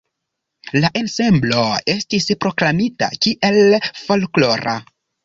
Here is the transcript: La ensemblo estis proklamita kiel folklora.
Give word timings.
La 0.83 0.89
ensemblo 1.01 1.65
estis 1.95 2.27
proklamita 2.45 3.11
kiel 3.27 3.61
folklora. 4.07 4.75